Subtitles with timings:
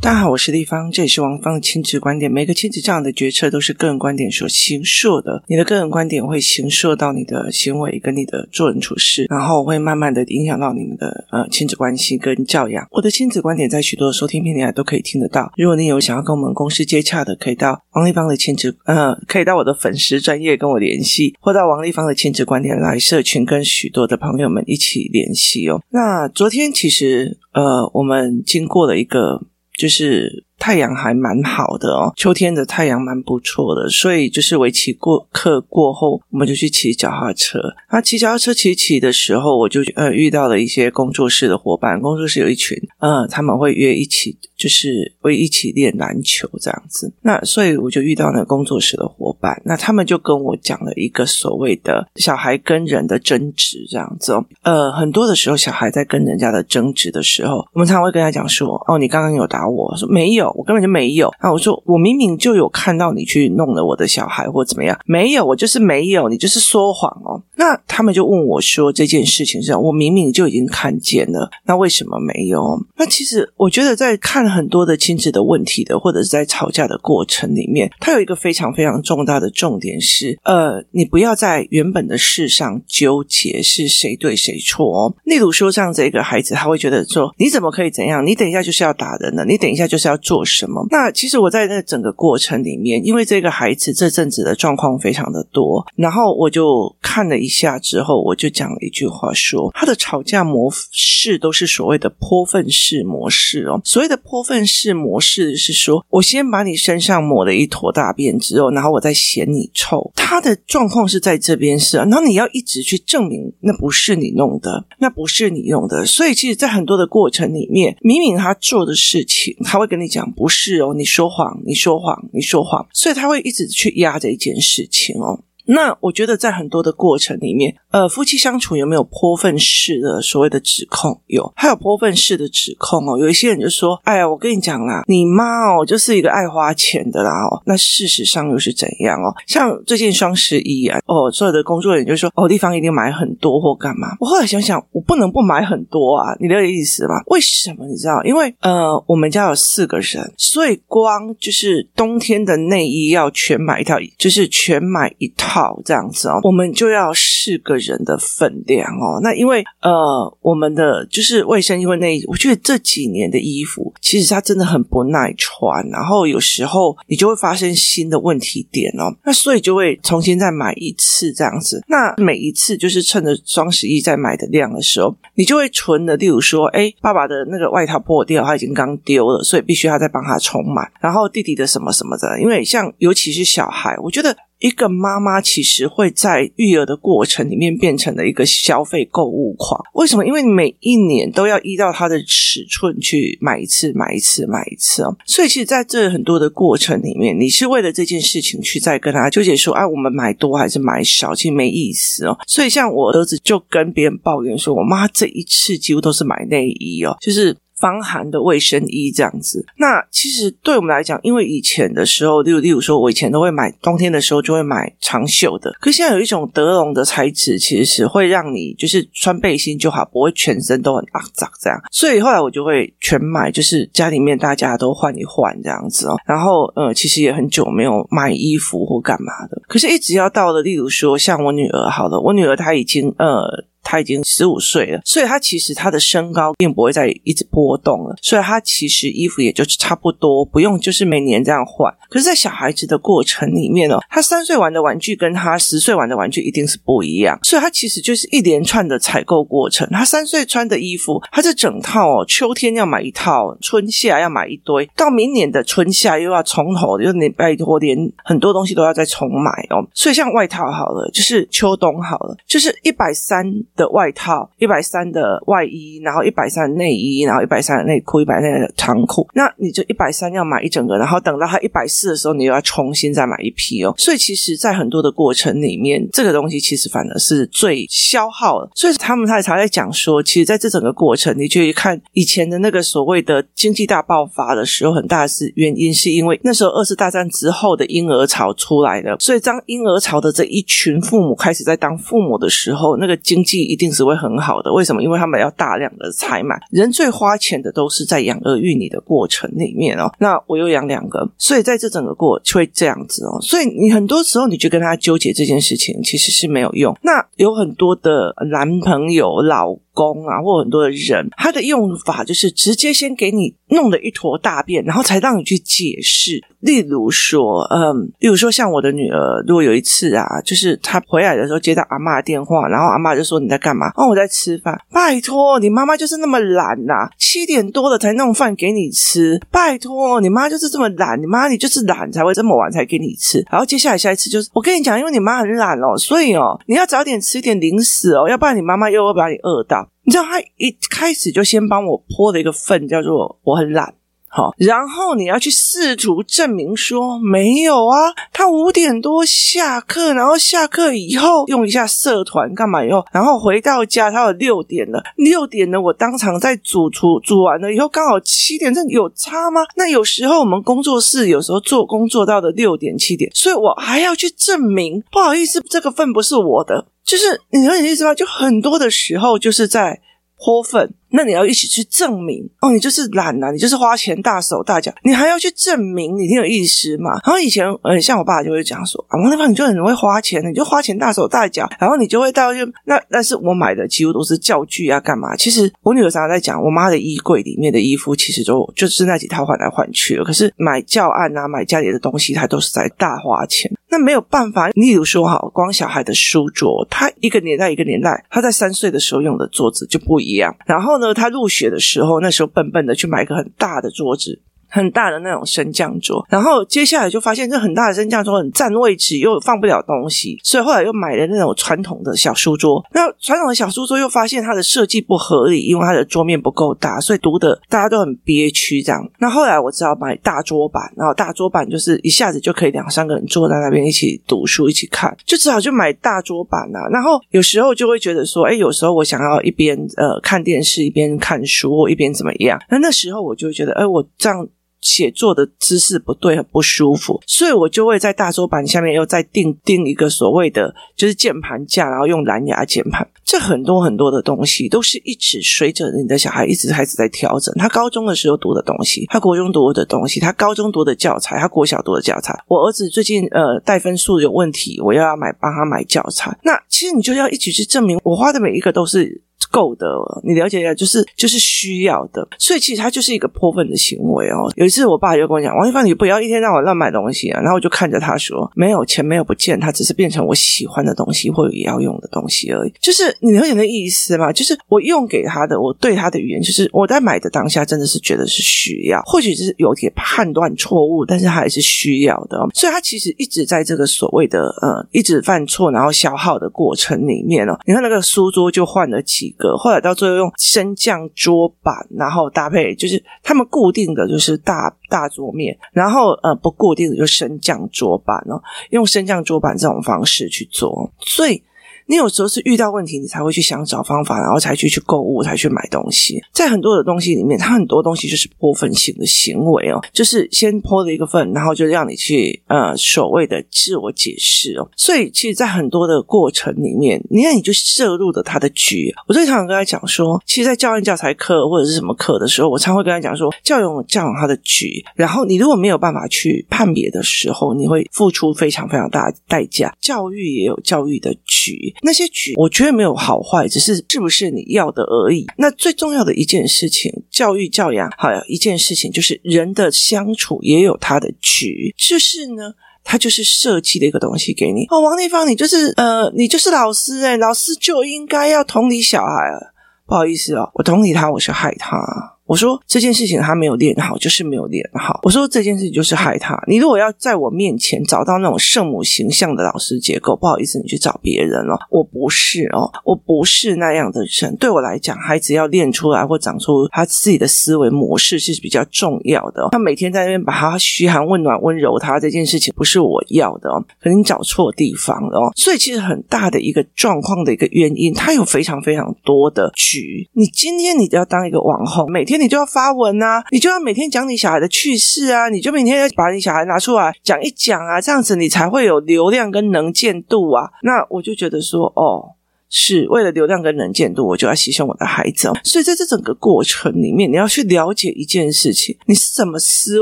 [0.00, 2.30] 大家好，我是丽芳，这里是王芳的亲子观点。
[2.30, 12.86] 每个亲子这样的决策都是个人观点所形塑的，你的个人观点会形塑到你的行为跟你的做人处事，然后会慢慢的影响到你们的呃亲子关系跟教养。
[12.92, 15.52] 我的亲子观点在许多的收听平台都可以听得到。
[15.56, 25.82] 如果你有想要跟我们公司接洽的，可以到王丽芳的亲子呃，可以到我的粉丝专业跟我联系，或到王丽芳的亲子观点来社群跟许多的朋友们一起联系哦。
[25.90, 29.48] 那昨天其实呃，我们经过了一个。
[29.78, 37.60] 就是太阳还蛮好的哦，秋天的太阳蛮不错的，所以就是围棋过课过后，我们就去骑脚踏车。
[37.92, 47.10] 那骑脚踏车骑骑的时候，我就呃遇到了一些工作室的伙伴，工作室有一群，呃，他们会约一起，就是会一起练篮球这样子。
[47.22, 54.44] 那所以我就遇到那个工作室的伙伴，那他们就跟我讲了一个所谓的小孩跟人的争执这样子哦。
[54.62, 60.52] 呃，很多的时候，小孩在跟人家的争执的时候，我们常常会跟他讲说：“哦，你刚刚有打我。”说没有。
[60.58, 61.32] 我根本就没有。
[61.40, 64.98] 那我说，我明明就有看到你去弄了我的小孩，或怎么样？
[65.06, 67.40] 没有，我就是没有，你就是说谎哦。
[67.54, 72.80] 那他们就问我说，这件事情上，我明明就已经看见了，那为什么没有？
[72.96, 85.14] 那其实我觉得，在看很多的亲子的问题的，或者是在吵架的过程里面，它有一个非常非常重大的重点是，呃，你不要在原本的事上纠结是谁对谁错哦。
[85.24, 88.26] 例如说，像这个孩子，他会觉得说，你怎么可以怎样？
[88.26, 90.86] 你等一下就是要打人了，你等一下就是要做什么？
[90.90, 97.58] 那其实我在那整个过程里面，因为这个孩子这阵子的状况非常的多，然后我就看了一。
[97.58, 103.80] 下之后，我就讲了一句话，说他的吵架模式都是所谓的泼粪式模式哦。
[103.84, 110.12] 所谓的泼部分式模式是说，我先把你身上抹了一坨大便之后，然后我再嫌你臭。
[110.14, 116.06] 他的状况是在这边是啊，然后你要一直去证明那不是你弄的，那不是你用的。
[116.06, 122.86] 所以，其实，在很多的过程里面，明明他做的事情，他会跟你讲不是哦，你说谎，你说谎，你说谎。
[122.92, 125.42] 所以他会一直去压着一件事情哦。
[125.70, 131.20] 那我觉得在很多的过程里面，呃，夫妻相处有没有泼粪式的所谓的指控？
[131.26, 133.18] 有，还有泼粪式的指控哦。
[133.18, 139.28] 有一些人就说：“哎呀，我跟你讲啦，你妈哦，就是一个爱花钱的啦哦。”那事实上又是怎样哦？
[139.46, 147.20] 像最近双十一啊，哦，所有的工作人员就说：“哦，地方一定买很多或干嘛。”我后来想想，我不能不买很多啊，你的意思吗？
[147.26, 147.86] 为什么？
[147.86, 148.22] 你知道？
[148.24, 155.57] 因为呃，我们家有四个人，所以光就是冬天的内衣要全买一套，就是全买一套。
[155.58, 159.18] 好，这样子哦，我们就要四个人的分量哦。
[159.24, 169.10] 那因为呃，我们的就是卫生因为那，我觉得这几年的衣服其实它真的很不耐穿，然后有时候你就会发生新的问题点哦。
[169.24, 171.82] 那所以就会重新再买一次这样子。
[171.88, 176.16] 那每一次就是趁着双十一再买的量的时候，你就会存的。
[176.16, 180.88] 例如说，哎，爸爸的那个外套破掉，他已经刚丢了，所以必须要再帮他重买。
[181.00, 184.36] 然后弟弟的什么什么的，因为像尤其是小孩，我觉得。
[184.58, 189.80] 一个妈妈其实会在育儿的过程里面变成了一个消费购物狂。
[189.94, 190.26] 为什么？
[190.26, 195.16] 因为每一年都要依照她的尺寸去买一次、买一次、买一次哦。
[195.24, 202.36] 所以，其实在这很多的过程里面，你是为了这件事情去再跟他纠结说：“啊，我们买多还是买少？”其实没意思哦。
[202.46, 221.80] 所以，像我儿子就跟别人抱怨说：“我妈这一次几乎都是买内衣哦，就是。”防寒的卫生衣这样子，那其实对我们来讲，因为以前的时候，例如例如说，我以前都会买冬天的时候就会买长袖的，可是现在有一种德绒的材质，其实是会让你就是穿背心就好，不会全身都很肮脏这样。
[221.92, 226.16] 所以后来我就会全买，就是家里面大家都换一换这样子哦。
[226.26, 233.66] 然后呃，其实也很久没有买衣服或干嘛的，可是一直要到了，例如说像我女儿好了，我女儿她已经呃。
[233.90, 241.90] 他已经十五岁了，所以他其实他的身高并不会再一直波动了，所以他其实衣服也就差不多，不用就是每年这样换。
[242.10, 249.88] 可是，在小孩子的过程里面哦，他三岁玩的玩具跟他十岁玩的玩具一定是不一样，所以他其实就是一连串的采购过程。
[249.90, 259.80] 他三岁穿的衣服，他这整套哦，秋天要买一套，春夏要买一堆，到明年的春夏又要从头，就你拜托，连很多东西都要再重买哦。
[259.94, 263.46] 所以像外套好了，就是秋冬好了，就是一百三。
[263.78, 273.94] 的外套一百三的外衣，然后一百三的内衣，然后一百三的内裤，一百三的长裤，那你就一百三要买一整个，然后等到它一百四的时候，你又要重新再买一批哦。
[273.96, 278.70] 所以其实，在很多的过程里面，这个东西其实反而是最消耗的。
[278.74, 293.67] 所以他们才才在讲说，其实在这整个过程，你去看以前的那个所谓的经济大爆发的时候，很大的是原因是因为那时候二次大战之后的婴儿潮出来了，所以当婴儿潮的这一群父母开始在当父母的时候，那个经济。
[293.68, 294.72] 一定是会很好的。
[294.72, 295.02] 为什么？
[295.02, 300.10] 因为他们要大量的采买，人最花钱的都是在养儿育女的过程里面哦。
[300.18, 303.38] 那我又养两个，所以在这整个过会这样子哦。
[303.42, 306.96] 所以你很多时候你就跟他纠结这件事情，其实是没有用。
[307.02, 316.40] 那有很多的男朋友、老工啊，或很多的人，他的用法就是直接先给你弄了一坨大便，然后才让你去解释。
[316.60, 323.88] 例如说，嗯，例如说像我的女儿，如果有一次啊，就是她回来的时候接到阿嬷的电话，然后阿嬷就说，你在干嘛？
[323.96, 324.78] 哦，我在吃饭。
[324.92, 329.40] 拜托，你妈妈就是那么懒呐、啊，七点多了才弄饭给你吃。
[329.50, 333.44] 拜托，你妈就是这么懒，你妈你就是懒才会这么晚才给你吃。
[333.50, 339.87] 然后接下来下一次就是，我跟你讲，因为你妈很懒哦，所以哦，你要早点吃一点零食哦，要不然你妈妈又会把你饿到。
[340.04, 343.94] 你知道，他一开始就先帮我泼了一个粪，叫做我很懒。
[344.30, 347.96] 好，然后你要去试图证明说没有啊，
[348.30, 359.62] 他五点多下课，然后下课以后用一下社团干嘛以后，然后回到家他有六点了，六点呢我当场在煮厨煮完了以后刚好七点，这有差吗？
[359.76, 368.14] 那有时候我们工作室有时候做工作到的六点七点，所以我还要去证明，不好意思，这个粪不是我的，就是你有点意思吗？
[368.14, 369.98] 就很多的时候就是在
[370.36, 370.92] 泼粪。
[371.10, 377.12] 那你要一起去证明哦，你就是懒呐、你就是花钱大手大脚，你还要去证明你挺有意思嘛。
[377.24, 385.34] 然后以前呃，像我爸就会讲说啊，王丽芳你就很会花钱，你就花钱大手大脚，然后你就会到就那，但是我买的几乎都是教具啊，干嘛？
[385.36, 390.24] 其实我女儿常常在讲，我妈的衣柜里面的衣服其实都就是那几套换来换去了。
[390.24, 393.70] 可是买教案啊，买家里的东西，她都是在大花钱。
[393.90, 404.42] 那没有办法，例如说哈，光小孩的书桌，他一个年代一个年代，他在三岁的时候用的桌子就不一样，然后呢，他入学的时候，那时候笨笨的去买个很大的桌子。
[404.68, 412.84] 很大的那种升降桌，然后接下来就发现这很大的升降桌很占位置，又放不了东西，所以后来又买了那种传统的小书桌。
[412.92, 419.08] 那传统的小书桌又发现它的设计不合理，因为它的桌面不够大，所以读的大家都很憋屈这样。
[419.18, 426.86] 那后来我只好买大桌板，然后大桌板就是一下子就可以两三个人坐在那边一起读书一起看，就只好就买大桌板啊。
[426.90, 432.60] 然后有时候就会觉得说，哎，有时候我想要一边呃看电视一边看书，一边怎么样？
[432.68, 434.46] 那那时候我就觉得，哎，我这样。
[434.80, 443.06] 写作的姿势不对，很不舒服，所以我就会在大桌板下面又再定定一个所谓的就是键盘架，然后用蓝牙键盘。
[443.24, 447.54] 这很多很多的东西都是一直随着你的小孩一直开始在调整。
[447.58, 452.38] 他高中的时候读的东西，他国中读的东西，他高中读的教材，他国小读的教材。
[452.46, 456.36] 我儿子最近呃带分数有问题，我又要买帮他买教材。
[456.42, 459.22] 那其实你就要一起去证明，我花的每一个都是。
[459.50, 459.86] 够的，
[460.24, 464.50] 你了解一下，就是就是需要的，所以其实它就是一个泼粪的行为哦。
[464.56, 474.32] 有一次，我爸就跟我讲：“王一凡，你不要一天到晚乱买东西啊。”然后我就看着他说：“没有钱，没有不见，它只是变成我喜欢的东西或者也要用的东西而已。”就是你了解那意思吗？
[474.32, 482.38] 就是我用给他的，我对他的语言，就是我在买的当下真的是觉得是需要，或许是有点判断错误，但是他还是需要的。
[482.54, 487.58] 所以他其实一直在这个所谓的呃，一直犯错然后消耗的过程里面哦。
[487.66, 489.56] 你看那个书桌就换了几个。
[489.56, 501.42] 后来到最后用升降桌板，然后搭配就是他们固定的就是大大桌面，然后呃不固定的就升降桌板哦，用升降桌板这种方式去做，所以。
[501.88, 506.22] 你有时候是遇到问题，你才会去想找方法，然后才去去购物，才去买东西。
[506.32, 514.70] 在很多的东西里面，它很多东西就是泼粪性的行为哦，就是先泼了一个粪，然后就让你去呃所谓的自我解释哦。
[514.76, 518.94] 所以，其实，在很多的过程里面，你看你就涉入了他的局。
[519.06, 524.84] 我最常跟他讲说，其实，在教案教材课或者是什么课的时候，我常会跟他讲说，教养教养他的局。
[524.94, 529.74] 然后，你如果没有办法去判别的时候，你会付出非常非常大的代价。
[529.80, 531.74] 教育也有教育的局。
[531.82, 535.26] 那些局，我觉得没有好坏，只是是不是你要的而已。
[535.36, 544.66] 那最重要的一件事情，教育教养，还有一件事情就是人的相处也有他的局，就是呢，他就是设计的一个东西给你。
[544.70, 549.52] 哦，王立芳，你就是呃，你就是老师哎，老师就应该要同理小孩。
[549.86, 552.17] 不好意思哦，我同理他，我是害他。
[552.28, 555.00] 我说这件事情他没有练好，就是没有练好。
[555.02, 556.38] 我说这件事情就是害他。
[556.46, 561.58] 你如果要在我面前找到那种圣母形象的老师结构，不好意思，你去找别人了。
[561.70, 564.36] 我不是哦，我不是那样的人。
[564.36, 569.48] 对我来讲，孩子要练出来或长出他自己的思维模式是比较重要的。
[569.50, 573.64] 他每天在那边把他嘘寒问暖、温柔他这件事情，不是我要的哦。
[573.80, 575.32] 可能你找错地方了哦。
[575.34, 580.06] 所以其实很大的一个状况的一个原因，他有非常非常多的局。
[580.12, 582.17] 你今天你就要当一个网红，每天。
[582.18, 590.50] 你就要发文啊，你就要每天讲你小孩的趣事啊，你就每天要把你小孩拿出来讲一讲啊，这样子你才会有流量跟能见度啊。
[590.62, 592.14] 那我就觉得说，哦，
[592.50, 595.30] 是为了流量跟能见度，我就要牺牲我的孩子。
[595.44, 599.80] 所以在这整个过程里面，你要去了解一件事情，你是怎么思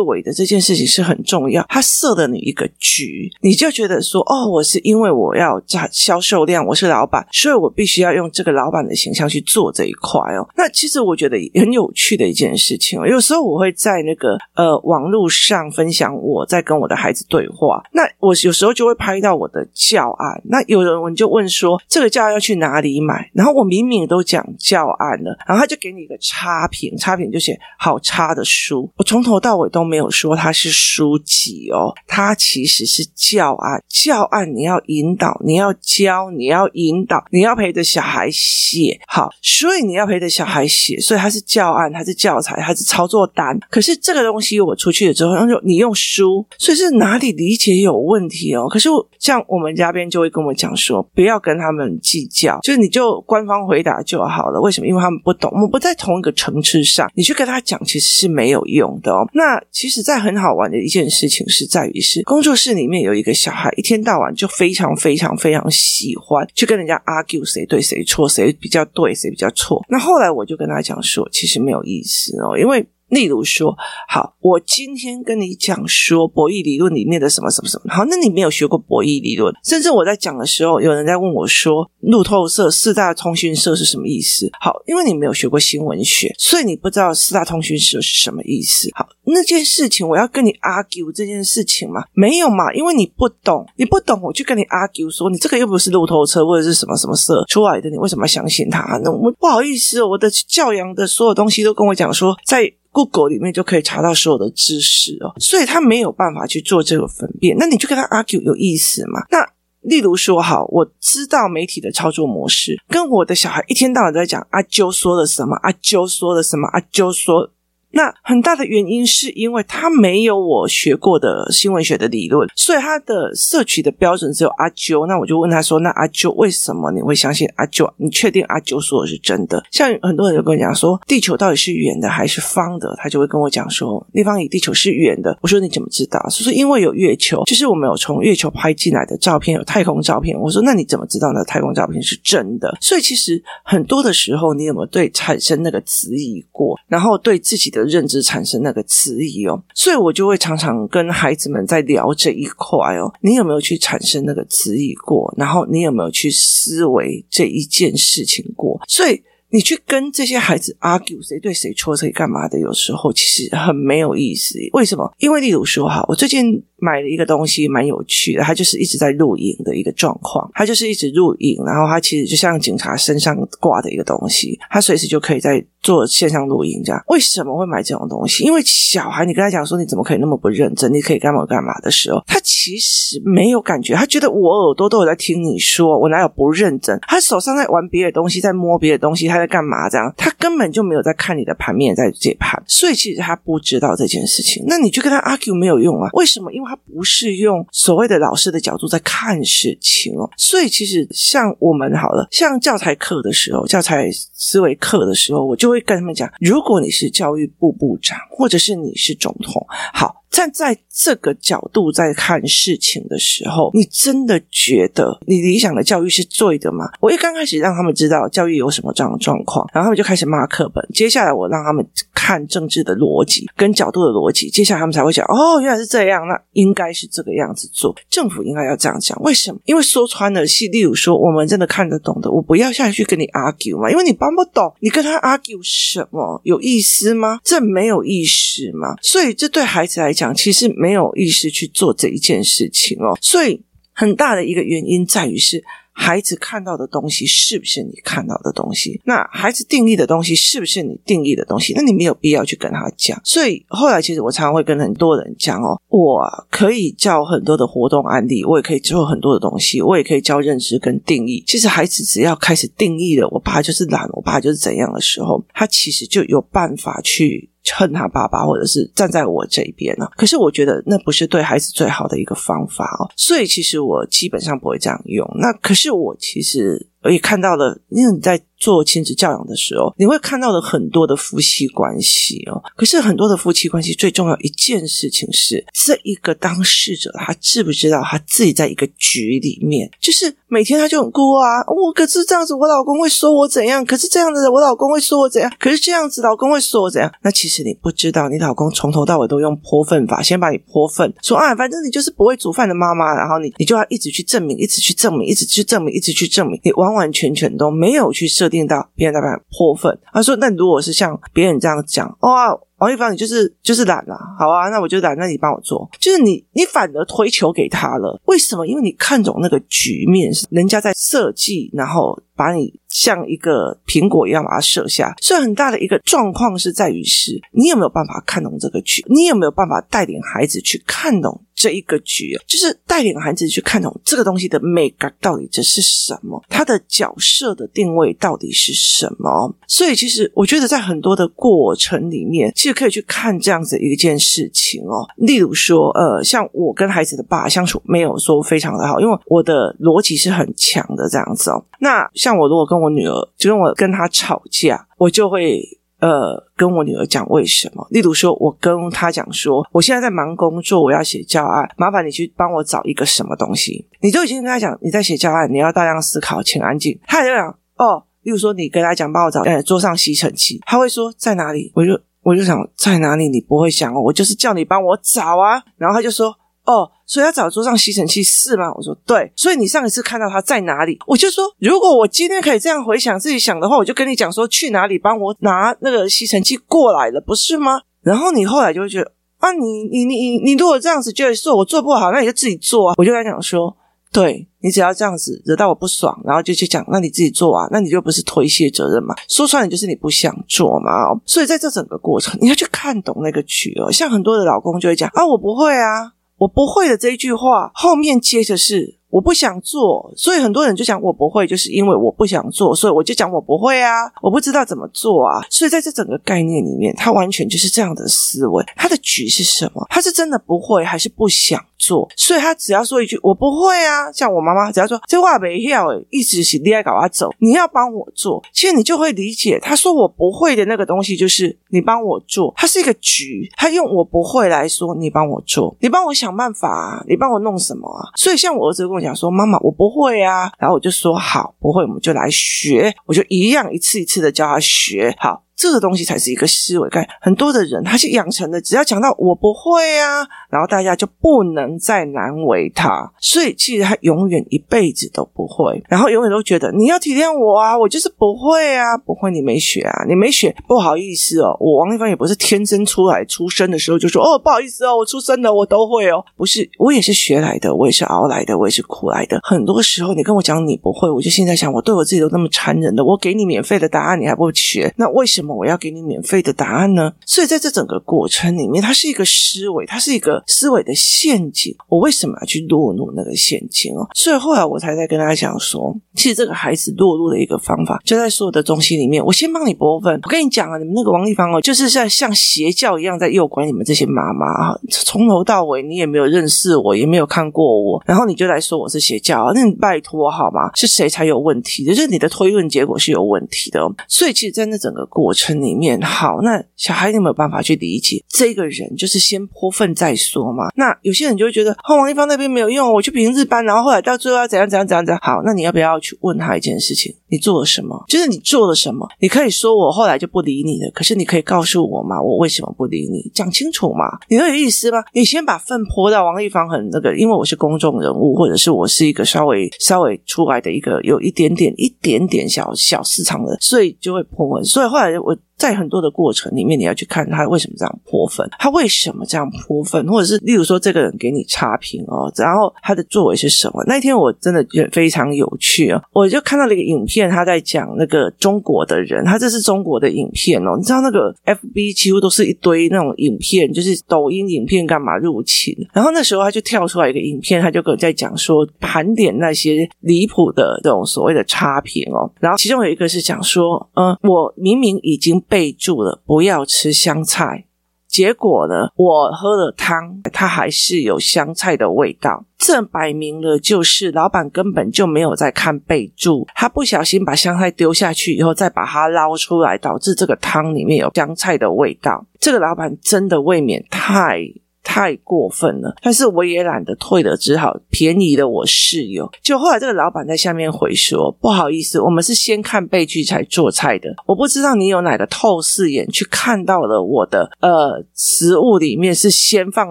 [0.01, 1.65] 维的，这件事情是很重要。
[1.69, 10.49] 他设了你一个局，你就觉得说，哦，我是因为我要加销售量，我是老板，所以我必须要用这个老板的形象去做这一块哦。
[10.57, 23.31] 那其实我觉得很有趣的一件事情哦，有时候我会在那个呃网络上分享我在跟我的孩子对话，那我有时候就会拍到我的教案，那有人我就问说，这个教案要去哪里买？
[23.33, 28.91] 然后我明明都讲教案了，然后他就给你一个差评，差评就写好差的书。
[28.97, 33.83] 我从头到尾都没有说它是书籍哦，它其实是教案。
[33.89, 43.59] 教案你要引导，你要教，你要引导，你要陪着小孩写好，所以你要陪着小孩写，所以它是教案，它是教材，它是操作单。
[43.71, 48.69] 可是这个东西我出去了之后，然后就你用书，所以是哪里理解有问题哦？
[48.69, 54.61] 可是像我们家边就会跟我讲说，不要跟他们计较，就你就官方回答就好了。
[54.61, 54.87] 为什么？
[54.87, 59.27] 因为他们不懂，我们不在同一个层次上，你去跟他讲其实是没有用的哦。
[59.33, 69.85] 那其实，在很好玩的一件事情是在于是工作室里面有一个小孩，一天到晚就非常非常非常喜欢去跟人家 argue 谁对谁错，谁比较对，谁比较错。
[69.89, 72.87] 那后来我就跟他讲说，其实没有意思哦，因为。
[73.09, 73.75] 例如说，
[74.09, 84.51] 好，我今天跟你讲说博弈理论里面的什么什么什么，好，那你没有学过博弈理论，甚至我在讲的时候，有人在问我说，路透社四大通讯社是什么意思？
[84.61, 88.89] 好，因为你没有学过新闻学，所以你不知道四大通讯社是什么意思。
[88.95, 92.03] 好，那件事情我要跟你 argue 这件事情吗？
[92.13, 98.99] 没有嘛，因为你不懂，你不懂，我就跟你 argue 说，你这个又不是路透社或者是什么什么社出来的，你为什么要相信他？
[99.05, 107.55] 那我不好意思，我的教养的所有东西都跟我讲说，在 Google 里面就可以查到所有的知识哦，所以他没有办法去做这个分辨。
[107.59, 109.21] 那你就跟他 argue 有意思吗？
[109.31, 109.47] 那
[109.83, 117.51] 例如说，好，我知道媒体的操作模式，跟我的小孩一天到晚都在讲阿啾说了什么，阿啾说了什么，阿啾说。
[117.97, 125.07] 那很大的原因是因为他没有我学过的新闻学的理论，所以他的摄取的标准只有阿啾。
[125.07, 127.91] 那我就问他说：“那阿啾为什么你会相信阿啾？
[127.97, 140.39] 你确定阿啾说的是真的？”像很多人就跟我讲说：“地球到底是圆的还是方的？”他就会跟我讲说：“立方体地球是圆的。”我说：“你怎么知道？”说是因为有月球，就是我们有从月球拍进来的照片，有太空照片。
[140.39, 146.79] 我说：“那你怎么知道那太空照片是真的？”所以其实很多的时候，你有没有对产生那个质疑过？
[146.89, 147.86] 然后对自己的。
[147.87, 153.13] 认知产生那个质疑哦，所以我就会常常跟孩子们在聊这一块哦。
[153.21, 155.33] 你有没有去产生那个质疑过？
[155.37, 158.81] 然后你有没有去思维这一件事情过？
[158.89, 159.23] 所以。
[159.57, 164.59] 你去跟这些孩子 argue 谁对谁错，谁干嘛的，有时候其实很没有意思。
[164.75, 165.11] 为什么？
[165.19, 177.03] 因为例如说哈，我最近买了一个东西，蛮有趣的，它就是一直在录影的一个状况，它就是一直录影，然后它其实就像警察身上挂的一个东西，它随时就可以在做线上录影这样。
[177.09, 178.45] 为什么会买这种东西？
[178.45, 186.99] 因为小孩，你跟他讲说你怎么可以那么不认真，你可以干嘛干嘛的时候，他其实没有感觉，他觉得我耳朵都有在听你说，我哪有不认真？
[187.09, 189.46] 他手上在玩别的东西，在摸别的东西，他在。
[189.47, 190.13] 干嘛这样？
[190.17, 194.65] 他根本就没有在看你的盘面，在解盘，所以其实他不知道这件事情。
[194.67, 196.09] 那你去跟他 argue 没有用啊？
[196.13, 196.53] 为什么？
[196.53, 200.29] 因为他不是用所谓的老师的角度在看事情哦。
[200.37, 210.23] 所以其实像我们好了，像教材课的时候，教材思维课的时候，我就会跟他们讲：如果你是教育部部长，或者是你是总统，好。
[210.29, 216.91] 站在这个角度在看事情的时候，你真的觉得你理想的教育是对的吗？
[217.01, 220.87] 我一刚开始让他们知道教育有什么这样状况，然后他们就开始骂课本。
[220.95, 229.21] 接下来我让他们看政治的逻辑跟角度的逻辑，接下来他们才会讲哦，原来是这样，那应该是这个样子做，政府应该要这样讲。
[229.23, 229.59] 为什么？
[229.65, 237.41] 因为说穿了是，例如说我们真的看得懂的，我不要下去跟你 argue 嘛，因为你帮不懂，你跟他 argue 什么有意思吗？
[237.43, 238.95] 这没有意思吗？
[239.03, 240.27] 所以这对孩子来讲。
[240.37, 243.63] 其实没有意识去做这一件事情哦，所以
[243.95, 245.65] 很大的一个原因在于是
[245.99, 249.01] 孩子看到的东西是不是你看到的东西？
[249.05, 251.73] 那孩子定义的东西是不是你定义的东西？
[251.75, 253.19] 那你没有必要去跟他讲。
[253.25, 261.43] 所以后来其实我常常会跟很多人讲哦，我可以教很多的活动案例，我也可以做很多的东西，我也可以教认知跟定义。
[261.47, 267.49] 其实孩子只要开始定义了，我爸就是懒，我爸就是怎样的时候，他其实就有办法去。
[267.75, 270.07] 恨他爸爸，或者是站在我这一边呢？
[270.17, 273.11] 可是我觉得那不是对孩子最好的一个方法哦。
[273.17, 275.27] 所以其实我基本上不会这样用。
[275.39, 276.89] 那可是我其实。
[277.07, 282.63] 而且看到了，因为你在做亲子教养的时候，你会看到了很多的夫妻关系哦。
[282.75, 291.61] 可是很多的夫妻关系最重要一件事情是，这一个当事者他知不知道他自己在一个局里面，就是每天他就很哭啊。
[291.69, 293.85] 我可是这样子，我老公会说我怎样？
[293.85, 295.53] 可是这样子，我老公会说我怎样？
[295.61, 297.13] 可是这样子，老公会说我怎样？
[297.23, 309.97] 那其实你不知道，你老公从头到尾都用泼粪法，先把你泼粪，说啊，反正你就是不会煮饭的妈妈，然后你你就要一直去证明，一直去证明，一直去证明，一直去证明，你往往完全全都没有去设定到别人在把泼粪。
[310.13, 312.59] 他说，那如果是像别人这样讲，哇。
[312.79, 318.67] 王一凡，你就是就是懒啦，好啊，那我就懒，那你帮我做，就是你你反而推球给他了，为什么？
[318.67, 329.05] 因为你看懂那个局面是人家在设计，然后把你像一个苹果一样把它设下，所以很大的一个状况是在于是，你有没有办法看懂这个局？
[329.09, 331.43] 你有没有办法带领孩子去看懂？
[331.55, 339.51] 这一个局，就是带领孩子去看懂这个东西的美感到底这是什么，它的角色的定位到底是什么。
[339.67, 345.09] 所以，其实我觉得在很多的过程里面，其实可以去看这样子一件事情哦。
[345.17, 351.65] 例如说，呃，像我跟孩子的爸相处没有说非常的好，因为我的逻辑是很强的这样子哦。
[351.81, 355.63] 那像我如果跟我女儿，就跟我跟她吵架，我就会。
[355.99, 357.85] 呃，跟我女儿讲为什么？
[357.91, 363.89] 例如说，我跟她讲说，我现在在忙工作，我要写教案，麻烦你去帮我找一个什么东西。
[364.03, 366.97] 你都已经跟她讲你在写教案，你要大量思考，请安静。
[367.07, 371.73] 她就讲哦，例如说，你跟她讲帮我找，呃，桌上吸尘器，她会说在哪里？
[371.75, 373.31] 我就我就想在哪里？
[373.31, 375.63] 你不会想哦，我就是叫你帮我找啊。
[375.79, 376.31] 然后她就说
[376.67, 376.91] 哦。
[377.07, 378.73] 所以要找桌上吸尘器是吗？
[378.75, 379.33] 我说对。
[379.37, 380.99] 所以你上一次看到它在哪里？
[381.07, 387.81] 我就说，如果我今天可以这样回想自己想的话，我就跟你讲说去哪里帮我拿那个吸尘器过来了，不是吗？
[388.03, 392.95] 然后你后来就会觉得啊，你你你你如果这样子觉得说我做不好，那你就自己做啊。
[392.99, 393.77] 我就跟他讲说，
[394.13, 399.15] 对，你只要这样子惹到我不爽，然后就去讲，那你自己做啊，那你就不是推卸责任嘛？
[399.29, 400.91] 说穿了就是你不想做嘛。
[401.25, 403.93] 所以在这整个过程，你要去看懂那个局哦。
[403.93, 406.13] 像很多的老公就会讲啊，我不会啊。
[406.39, 408.97] 我不会的这一句话，后面接着是。
[409.09, 413.89] 我不想做，所以很多人就讲我不会，就是因为我不想做，所以我就讲我不会啊，
[414.21, 415.41] 我不知道怎么做啊。
[415.49, 418.63] 所以在这整个概念里面，他完全就是这样的思维。
[418.77, 419.87] 他的局是什么？
[419.89, 422.09] 他是真的不会，还是不想做？
[422.17, 438.11] 所以他只要说一句我不会啊，像我妈妈只要说这话没要，一直是你来搞他走，你要帮我做，其实你就会理解，他说我不会的那个东西就是你帮我做，它是一个局，他用我不会来说你帮我做，你帮我想办法啊，你帮我弄什么啊？
[438.17, 439.07] 所以像我儿子跟我。
[439.07, 445.45] 讲说妈妈，我不会啊，然后我就说好，不会我们就来学，我就一样一次一次的教他学好。
[445.57, 447.09] 这个东西才是一个思维概念。
[447.21, 450.19] 很多的人他是养成的，只要讲到我不会啊，
[450.51, 469.41] 然后大家就不能再难为他，所以其实他永远一辈子都不会，然后永远都觉得你要体谅我啊，我就是不会啊，不会你没学啊，你没学不好意思哦，我王一芳也不是天生出来，出生的时候就说哦不好意思哦，我出生的我都会哦，不是，我也是学来的，我也是熬来的，我也是苦来的。
[469.43, 475.46] 很多时候你跟我讲你不会，我就现在想，我对我自己都那么残忍的，我给你免费的答案你还不学，那为什么？
[475.55, 477.13] 我要给你免费的答案呢？
[477.25, 481.75] 所以在这整个过程里面，它是一个思维，它是一个思维的陷阱。
[481.89, 484.09] 我为什么要去落入那个陷阱哦？
[484.15, 489.25] 所以后来我才在跟大家讲说，其实这个孩子落入的一个方法，就在所有的东西里面。
[489.25, 490.21] 我先帮你拨问。
[490.23, 499.53] 我跟你讲啊，你们那个王丽芳哦，就是在像邪教一样在诱拐你们这些妈妈啊，从头到尾你也没有认识我，也没有看过我，然后你就来说我是邪教啊？
[499.55, 500.71] 那你拜托好吗？
[500.75, 501.85] 是谁才有问题？
[501.85, 503.81] 就是你的推论结果是有问题的。
[504.09, 506.01] 所以其实，在那整个过城里面。
[506.01, 508.97] 好，那小孩有没有办法去理解这个人？
[508.97, 510.65] 就是先泼粪再说嘛。
[510.75, 515.21] 那有些人就会觉得，哦，王一芳那边没有用，我去平日班，然后后来到最后要怎样怎样怎样怎样。
[515.23, 517.15] 好，那你要不要去问他一件事情？
[517.29, 518.05] 你做了什么？
[518.09, 519.07] 就是你做了什么？
[519.21, 522.21] 你可以说我后来就不理你了，可是你可以告诉我吗？
[522.21, 523.31] 我为什么不理你？
[523.35, 524.05] 讲清楚嘛？
[524.29, 524.99] 你会有意思吗？
[525.13, 534.65] 你先把粪泼到王一芳很那个，因为我是公众人物，或者是我是一个稍微稍微出来的一个有一点点一点点小小市场的，所以就会泼粪。
[534.65, 535.56] 所以后来就我。
[535.57, 543.83] 在很多的过程里面，你要去看他为什么这样泼粪，他为什么这样泼粪，或者是例如说这个人给你差评哦，然后他的作为是什么？
[543.87, 565.43] 那一天我真的觉得非常有趣哦，我就看到了一个影片，他在讲那个中国的人，他这是中国的影片哦，你知道那个 FB 几乎都是一堆那种影片，就是抖音影片干嘛入侵，然后那时候他就跳出来一个影片，他就跟我在讲说盘点那些离谱的这种所谓的差评哦，然后其中有一个是讲说，嗯，我明明已经。
[565.49, 567.67] 备注了不要吃香菜，
[568.07, 572.45] 结果呢，我喝了汤，它还是有香菜的味道。
[572.59, 582.27] 这摆明了就是老板根本就没有在看备注，他不小心把香菜丢下去以后，再把它捞出来，导致这个汤里面有香菜的味道。
[582.41, 584.41] 这个老板真的未免太……
[584.89, 589.29] 太过分了，但是我也懒得退了，只好便宜了我室友。
[589.43, 594.09] 就后来这个老板在下面回说：“不好意思，我们是先看备注才做菜的。
[594.27, 599.91] 我不知道你有哪个透视眼去看到了我的呃食物里面是先放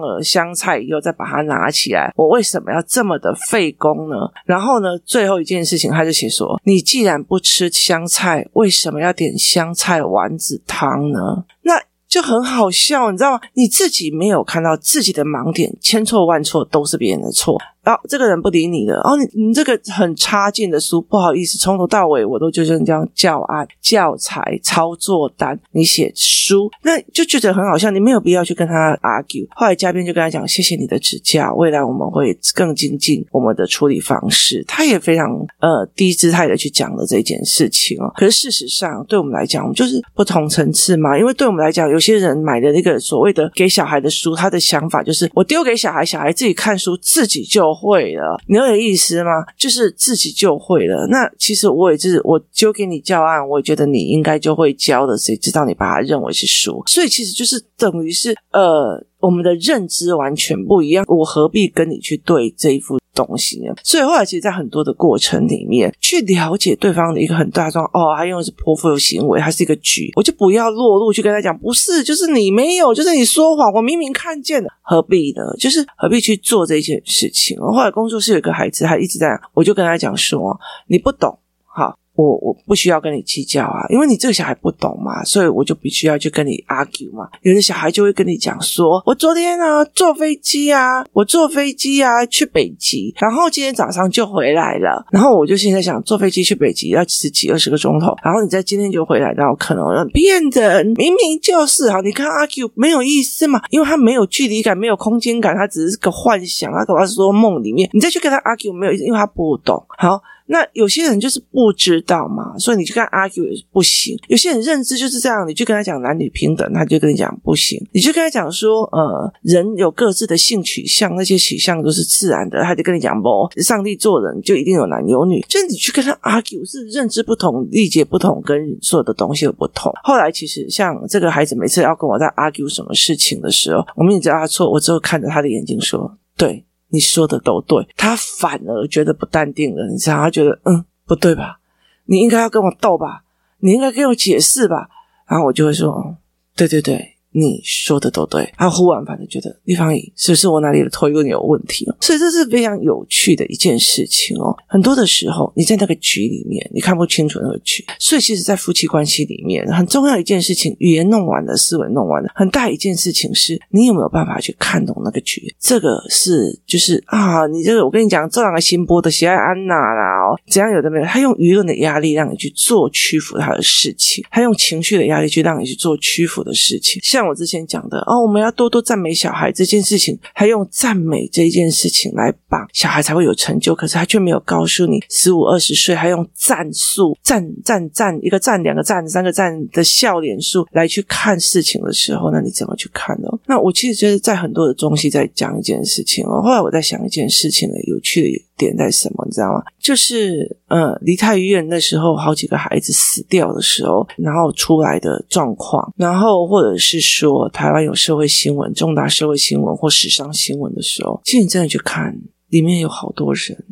[0.00, 2.10] 了香菜，以后再把它拿起来。
[2.16, 4.16] 我为什么要这么的费工呢？
[4.46, 11.44] 然后呢，最后一件事情他就写说：你既然不吃香菜，为什么要点香菜丸子汤呢？
[11.62, 11.74] 那。”
[12.08, 13.40] 就很好笑，你知道吗？
[13.54, 17.60] 你自己没有看到自己的盲点，千错万错都是别人的错。
[17.86, 29.46] 然后这个人不理你了，哦，你你这个很差劲的书，不好意思，从头到尾我都就是这样教案、教材、操作单，你写书，那就觉得很好笑，你没有必要去跟他 argue。
[29.54, 34.64] 后来嘉宾就跟他讲，谢谢你的指教，未来我们会更精进我们的处理方式。
[34.66, 38.10] 他也非常呃低姿态的去讲了这件事情哦。
[38.16, 41.16] 可是事实上，对我们来讲，我们就是不同层次嘛。
[41.16, 47.75] 因为对我们来讲，有些人买的那个所谓的给小孩的书，他的想法就是我丢给小孩，小孩自己看书，自己就。
[47.76, 49.30] 会了，你有点意思吗？
[49.58, 51.06] 就是自己就会了。
[51.08, 55.16] 那其实我也是，我就给你教案，我也觉得你应该就会教的。
[55.18, 56.82] 谁知道你把它认为是书？
[56.86, 61.04] 所以其实就是等于是呃，我们的认知完全不一样。
[61.08, 63.74] 我何必跟你去对这一副东西呢？
[63.82, 67.84] 所以后来其实，在很多的过程里面，去了解对方的一个很大状。
[67.86, 75.42] 哦，他用的是 portfolio 行为，他是一个局，我就不要落入去跟他讲，不是，就是你没有，就是你说谎，我明明看见了，何必呢？
[75.58, 77.58] 就是何必去做这件事情？
[77.58, 81.98] 后来工作室有一个孩子，他一直在，我就跟他讲说，你不懂，好。
[82.16, 87.28] 我我不需要跟你计较啊，因为你这个小孩不懂嘛，所以我就必须要去跟你 argue 嘛。
[87.42, 95.04] 有的小孩就会跟你讲说，我昨天啊坐飞机啊，我坐飞机啊去北极，然后今天早上就回来了。
[95.10, 109.84] 然后我就现在想，坐飞机去北极要十几二十个钟头，然后你在今天就回来，然后可能骗人，明明就是好，你看 argue 没有意思嘛，因为他没有距离感，没有空间感，他只是个幻想，他搞他是说梦里面，你再去跟他 argue 没有意思，因为他不懂。
[109.98, 110.22] 好。
[110.46, 114.16] 那有些人就是不知道嘛，所以你去跟他 argue 也不行。
[114.28, 117.84] 有些人认知就是这样，你去跟他讲男女平等，他就跟你讲不行。
[117.92, 125.40] 你去跟他讲说，呃，人有各自的性取向，那些取向都是自然的，他就跟你讲不，上帝做人就一定有男有女。
[125.48, 129.92] 就是你去跟他 argue 是认知不同、理解不同，跟所有的东西有不同。
[130.02, 136.65] 后来其实像这个孩子，每次要跟我在 argue 什么事情的时候，我们也知道他错，我只有看着他的眼睛说，对。
[136.88, 139.86] 你说的都对，他反而觉得不淡定了。
[139.88, 141.58] 你知道，他觉得嗯，不对吧？
[142.04, 143.24] 你应该要跟我斗吧？
[143.58, 144.88] 你应该跟我解释吧？
[145.26, 146.16] 然后我就会说，嗯，
[146.54, 147.15] 对对对。
[147.38, 151.86] 你说的都对，他忽然反正觉得立方体是不是我哪里的头有点有问题？
[152.00, 154.56] 所以这是非常有趣的一件事情哦。
[154.66, 157.84] 很多的时候你在那个局里面，你看不清楚那个局。
[157.98, 165.54] 所以其实，在夫妻关系里面，很重要一件事情，语言弄完了，思维弄完了，很大一件事情是你有没有办法去看懂那个局？
[165.60, 171.04] 这个是就是啊，你这个我跟你讲，这两个新播的喜爱安娜啦哦，怎样有的没有？
[171.04, 177.25] 他用舆论的压力让你去做屈服他的事情，他用情绪的压力去让你去做屈服的事情，像。
[177.26, 193.28] 我之前讲的哦，我们要多多赞美小孩这件事情，还用赞美这一件事情来绑小孩才会有成就，可是他却没有告诉你，十五二十岁还用赞数赞赞赞一个赞两个赞三个赞的笑脸数来去看事情的时候，那你怎么去看呢？
[193.46, 196.40] 那我其实就是在很多的东西在讲一件事情哦。
[196.42, 199.62] 后来我在想一件事情的有趣的点在什么，你知道吗？
[199.78, 213.64] 就是呃，梨泰医院那时候好几个孩子死掉的时候，然后出来的状况，然后或者是说台湾有社会新闻、重大社会新闻或时尚新闻的时候，其实你真的去看，里面有好多人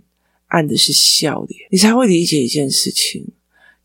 [0.48, 3.26] 按的是笑脸，你才会理解一件事情：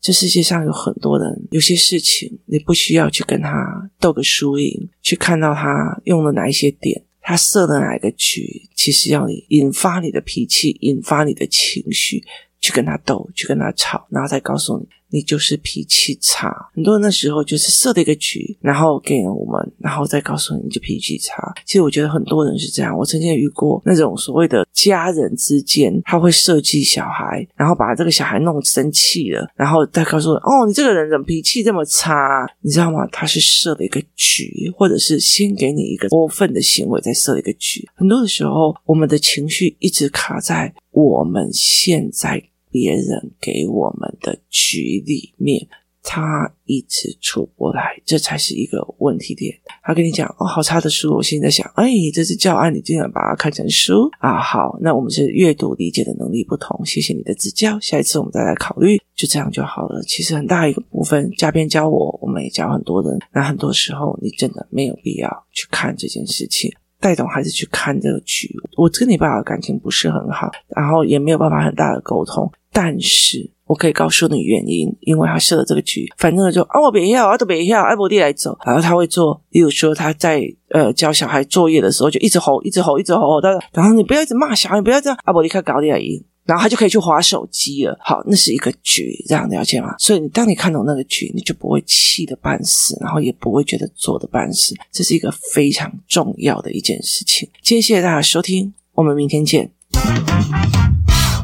[0.00, 7.02] 这世界上有很多人，有些事情你不需要去跟他斗个输赢，去看到他用了哪一些点。
[7.20, 12.24] 他设的哪一个局，其实要你引发你的脾气，引发你的情绪，
[12.60, 14.88] 去跟他斗，去跟他吵，然后再告诉你。
[15.10, 21.52] 你就是脾气差，很多人那时候就是设了一个局，然后给了我们，然后再告诉你，你就脾气差。
[21.66, 32.46] 其实我觉得很多人是这样，我曾经遇过那种所谓的家人之间，他会设计小孩，然后把这个小孩弄生气了，然后再告诉你，哦，你这个人怎么脾气这么差？
[32.60, 33.06] 你知道吗？
[33.12, 37.88] 他是设了一个局，或者是先给你一个过分的行为，再设一个局。
[37.94, 42.42] 很多的时候，我们的情绪一直卡在我们现在。
[42.70, 45.66] 别人给我们的局里面，
[46.02, 49.54] 他一直出不来，这才是一个问题点。
[49.82, 54.40] 他跟你讲哦，好差的书，我心里在想，哎，这是教案，你竟然把它看成书啊？
[54.40, 60.02] 好，那我们是阅读理解的能力不同，谢谢你的指教，下一次我们再来考虑，就这样就好了。
[60.04, 63.18] 其实很大一个部分，嘉宾教我，我们也教很多人。
[63.32, 68.48] 那很多时候，你真的没有必要去看这件事情，带动孩子去看这个剧。
[68.78, 73.50] 我跟你爸爸感情不是很好，然后也没有办法很大的沟通，但是。
[73.70, 87.96] 我可以告诉你原因，因为他设了这个局，反正就啊，我别要，啊都别要，艾伯蒂来走，然后他会做，例如说他在呃教小孩作业的时候，就一直吼，一直吼，一直吼，但然后你不要一直骂小孩，不要这样，阿伯利克搞点赢，然后他就可以去滑手机了。
[88.02, 89.94] 好，那是一个局，这样了解吗？
[90.00, 97.48] 所以你当你看懂那个局，你就不会气得半死，然后也不会觉得做得半死，这是一个非常重要的一件事情。
[97.62, 99.70] 今天谢谢大家收听，我们明天见。